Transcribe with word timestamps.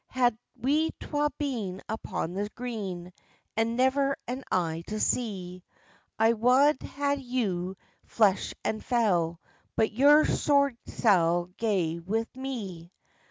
"Had 0.09 0.35
we 0.59 0.89
twa 0.99 1.29
been 1.37 1.79
upon 1.87 2.33
the 2.33 2.49
green, 2.55 3.13
And 3.55 3.77
never 3.77 4.17
an 4.27 4.43
eye 4.51 4.81
to 4.87 4.99
see, 4.99 5.63
I 6.17 6.33
wad 6.33 6.81
hae 6.81 6.87
had 6.89 7.21
you, 7.21 7.77
flesh 8.05 8.55
and 8.65 8.83
fell; 8.83 9.39
But 9.75 9.91
your 9.91 10.25
sword 10.25 10.75
sall 10.87 11.49
gae 11.55 11.99
wi' 12.03 12.25
mee." 12.33 12.91